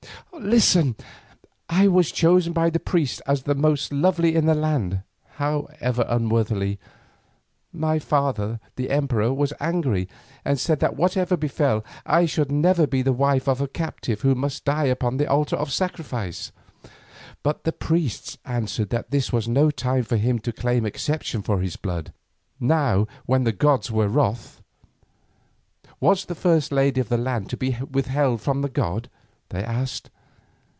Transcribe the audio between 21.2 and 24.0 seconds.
for his blood, now when the gods